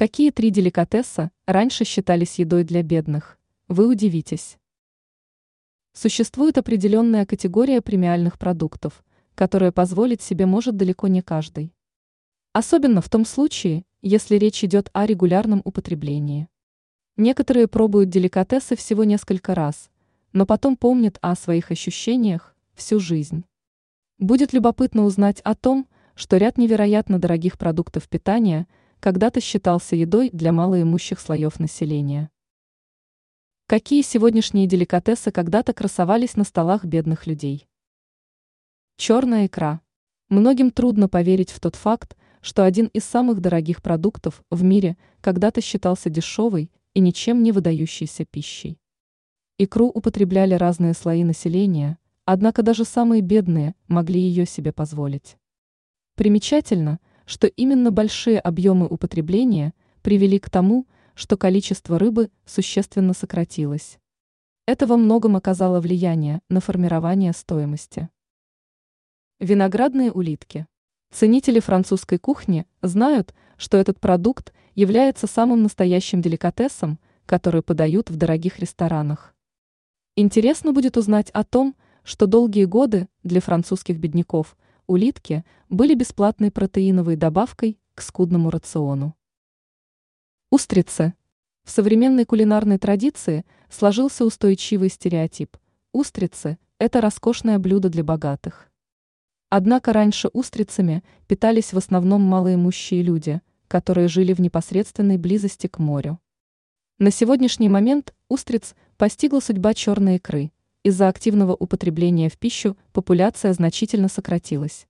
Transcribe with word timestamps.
Какие 0.00 0.30
три 0.30 0.48
деликатеса 0.48 1.30
раньше 1.44 1.84
считались 1.84 2.38
едой 2.38 2.64
для 2.64 2.82
бедных? 2.82 3.38
Вы 3.68 3.86
удивитесь. 3.86 4.56
Существует 5.92 6.56
определенная 6.56 7.26
категория 7.26 7.82
премиальных 7.82 8.38
продуктов, 8.38 9.04
которые 9.34 9.72
позволить 9.72 10.22
себе 10.22 10.46
может 10.46 10.74
далеко 10.78 11.06
не 11.08 11.20
каждый. 11.20 11.74
Особенно 12.54 13.02
в 13.02 13.10
том 13.10 13.26
случае, 13.26 13.84
если 14.00 14.36
речь 14.36 14.64
идет 14.64 14.88
о 14.94 15.04
регулярном 15.04 15.60
употреблении. 15.66 16.48
Некоторые 17.18 17.68
пробуют 17.68 18.08
деликатесы 18.08 18.76
всего 18.76 19.04
несколько 19.04 19.54
раз, 19.54 19.90
но 20.32 20.46
потом 20.46 20.78
помнят 20.78 21.18
о 21.20 21.36
своих 21.36 21.70
ощущениях 21.70 22.56
всю 22.72 23.00
жизнь. 23.00 23.44
Будет 24.16 24.54
любопытно 24.54 25.04
узнать 25.04 25.42
о 25.42 25.54
том, 25.54 25.86
что 26.14 26.38
ряд 26.38 26.56
невероятно 26.56 27.18
дорогих 27.18 27.58
продуктов 27.58 28.08
питания– 28.08 28.66
когда-то 29.00 29.40
считался 29.40 29.96
едой 29.96 30.30
для 30.32 30.52
малоимущих 30.52 31.18
слоев 31.18 31.58
населения. 31.58 32.30
Какие 33.66 34.02
сегодняшние 34.02 34.66
деликатесы 34.66 35.30
когда-то 35.30 35.72
красовались 35.72 36.36
на 36.36 36.44
столах 36.44 36.84
бедных 36.84 37.26
людей? 37.26 37.66
Черная 38.96 39.46
икра. 39.46 39.80
Многим 40.28 40.70
трудно 40.70 41.08
поверить 41.08 41.50
в 41.50 41.60
тот 41.60 41.76
факт, 41.76 42.16
что 42.42 42.64
один 42.64 42.86
из 42.86 43.04
самых 43.04 43.40
дорогих 43.40 43.82
продуктов 43.82 44.44
в 44.50 44.62
мире 44.62 44.96
когда-то 45.20 45.60
считался 45.60 46.10
дешевой 46.10 46.70
и 46.94 47.00
ничем 47.00 47.42
не 47.42 47.52
выдающейся 47.52 48.24
пищей. 48.26 48.78
Икру 49.56 49.86
употребляли 49.88 50.54
разные 50.54 50.94
слои 50.94 51.24
населения, 51.24 51.98
однако 52.24 52.62
даже 52.62 52.84
самые 52.84 53.22
бедные 53.22 53.74
могли 53.88 54.20
ее 54.20 54.46
себе 54.46 54.72
позволить. 54.72 55.38
Примечательно– 56.16 57.00
что 57.30 57.46
именно 57.46 57.92
большие 57.92 58.40
объемы 58.40 58.88
употребления 58.88 59.72
привели 60.02 60.40
к 60.40 60.50
тому, 60.50 60.88
что 61.14 61.36
количество 61.36 61.96
рыбы 61.96 62.28
существенно 62.44 63.14
сократилось. 63.14 64.00
Это 64.66 64.88
во 64.88 64.96
многом 64.96 65.36
оказало 65.36 65.80
влияние 65.80 66.40
на 66.48 66.60
формирование 66.60 67.32
стоимости. 67.32 68.08
Виноградные 69.38 70.10
улитки. 70.10 70.66
Ценители 71.12 71.60
французской 71.60 72.18
кухни 72.18 72.66
знают, 72.82 73.32
что 73.56 73.76
этот 73.76 74.00
продукт 74.00 74.52
является 74.74 75.28
самым 75.28 75.62
настоящим 75.62 76.20
деликатесом, 76.22 76.98
который 77.26 77.62
подают 77.62 78.10
в 78.10 78.16
дорогих 78.16 78.58
ресторанах. 78.58 79.36
Интересно 80.16 80.72
будет 80.72 80.96
узнать 80.96 81.30
о 81.30 81.44
том, 81.44 81.76
что 82.02 82.26
долгие 82.26 82.64
годы 82.64 83.06
для 83.22 83.40
французских 83.40 84.00
бедняков– 84.00 84.56
улитки 84.90 85.44
были 85.68 85.94
бесплатной 85.94 86.50
протеиновой 86.50 87.14
добавкой 87.14 87.78
к 87.94 88.02
скудному 88.02 88.50
рациону. 88.50 89.14
Устрицы. 90.50 91.14
В 91.62 91.70
современной 91.70 92.24
кулинарной 92.24 92.76
традиции 92.76 93.44
сложился 93.68 94.24
устойчивый 94.24 94.88
стереотип. 94.88 95.56
Устрицы– 95.92 96.58
это 96.78 97.00
роскошное 97.00 97.60
блюдо 97.60 97.88
для 97.88 98.02
богатых. 98.02 98.68
Однако 99.48 99.92
раньше 99.92 100.28
устрицами 100.32 101.04
питались 101.28 101.72
в 101.72 101.78
основном 101.78 102.22
малоимущие 102.22 103.02
люди, 103.02 103.40
которые 103.68 104.08
жили 104.08 104.32
в 104.32 104.40
непосредственной 104.40 105.18
близости 105.18 105.68
к 105.68 105.78
морю. 105.78 106.18
На 106.98 107.12
сегодняшний 107.12 107.68
момент 107.68 108.12
устриц 108.28 108.74
постигла 108.96 109.38
судьба 109.38 109.72
черной 109.72 110.16
икры– 110.16 110.50
из-за 110.82 111.08
активного 111.08 111.54
употребления 111.54 112.28
в 112.28 112.38
пищу 112.38 112.76
популяция 112.92 113.52
значительно 113.52 114.08
сократилась. 114.08 114.86